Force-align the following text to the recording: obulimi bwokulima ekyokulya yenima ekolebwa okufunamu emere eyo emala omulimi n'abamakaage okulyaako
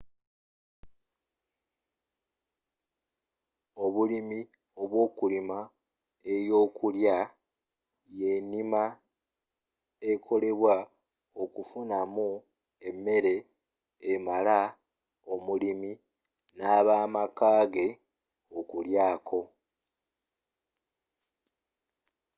obulimi 3.83 4.39
bwokulima 4.89 5.59
ekyokulya 6.33 7.17
yenima 8.19 8.83
ekolebwa 10.11 10.75
okufunamu 11.43 12.27
emere 12.89 13.35
eyo 13.43 13.47
emala 14.13 14.57
omulimi 15.33 15.91
n'abamakaage 16.57 17.87
okulyaako 18.59 19.39